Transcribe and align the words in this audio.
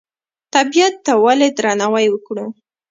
طبیعت 0.55 0.95
ته 1.05 1.11
ولې 1.23 1.47
درناوی 1.57 2.07
وکړو؟ 2.11 2.45